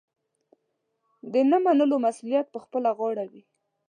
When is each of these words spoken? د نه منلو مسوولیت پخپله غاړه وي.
د 1.33 1.33
نه 1.49 1.57
منلو 1.65 1.95
مسوولیت 2.05 2.45
پخپله 2.55 2.89
غاړه 2.97 3.25
وي. 3.31 3.43